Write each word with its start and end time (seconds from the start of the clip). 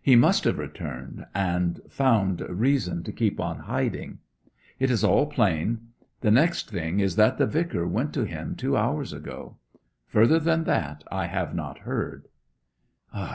He 0.00 0.16
must 0.16 0.44
have 0.44 0.56
returned, 0.56 1.26
and 1.34 1.82
found 1.90 2.40
reason 2.40 3.02
to 3.02 3.12
keep 3.12 3.38
in 3.38 3.56
hiding. 3.56 4.20
It 4.78 4.90
is 4.90 5.04
all 5.04 5.26
plain. 5.26 5.88
The 6.22 6.30
next 6.30 6.70
thing 6.70 6.98
is 7.00 7.16
that 7.16 7.36
the 7.36 7.44
Vicar 7.46 7.86
went 7.86 8.14
to 8.14 8.24
him 8.24 8.54
two 8.56 8.74
hours 8.74 9.12
ago. 9.12 9.58
Further 10.06 10.38
than 10.38 10.64
that 10.64 11.04
I 11.12 11.26
have 11.26 11.54
not 11.54 11.80
heard.' 11.80 12.28